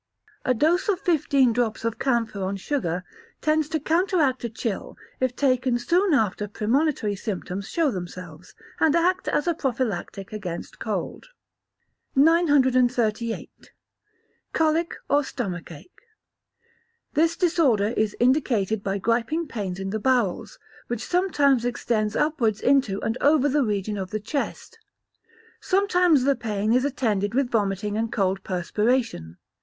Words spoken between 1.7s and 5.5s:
of camphor on sugar tends to counteract a chill if